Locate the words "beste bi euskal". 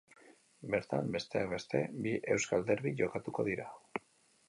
1.53-2.67